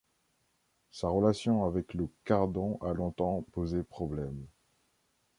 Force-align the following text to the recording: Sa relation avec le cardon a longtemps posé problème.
Sa 0.89 1.09
relation 1.09 1.63
avec 1.63 1.93
le 1.93 2.07
cardon 2.25 2.79
a 2.81 2.91
longtemps 2.91 3.45
posé 3.51 3.83
problème. 3.83 4.47